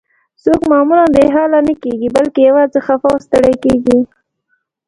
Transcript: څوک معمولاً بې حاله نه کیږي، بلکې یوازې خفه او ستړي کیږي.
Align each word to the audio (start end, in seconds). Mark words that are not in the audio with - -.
څوک 0.43 0.61
معمولاً 0.71 1.05
بې 1.15 1.25
حاله 1.35 1.59
نه 1.67 1.73
کیږي، 1.83 2.07
بلکې 2.17 2.39
یوازې 2.49 2.79
خفه 2.85 3.07
او 3.13 3.17
ستړي 3.25 3.55
کیږي. 3.63 3.99